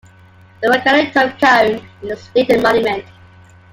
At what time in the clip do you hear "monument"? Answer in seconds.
2.59-3.05